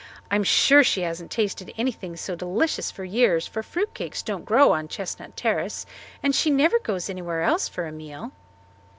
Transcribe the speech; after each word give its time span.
I'm 0.31 0.43
sure 0.43 0.83
she 0.83 1.01
hasn't 1.01 1.29
tasted 1.29 1.71
anything 1.77 2.15
so 2.17 2.35
delicious 2.35 2.89
for 2.89 3.03
years, 3.03 3.45
for 3.45 3.61
fruit 3.61 3.93
cakes 3.93 4.23
don't 4.23 4.45
grow 4.45 4.71
on 4.71 4.87
Chestnut 4.87 5.37
Terrace 5.37 5.85
and 6.23 6.33
she 6.33 6.49
never 6.49 6.79
goes 6.79 7.07
anywhere 7.07 7.43
else 7.43 7.67
for 7.69 7.85
a 7.85 7.91
meal." 7.91 8.31